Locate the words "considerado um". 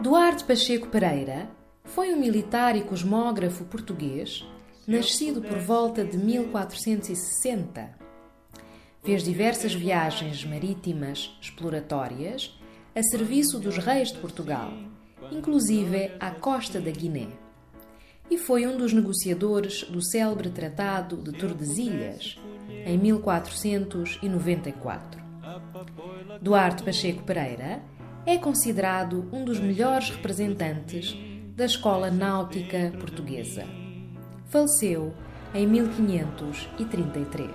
28.36-29.42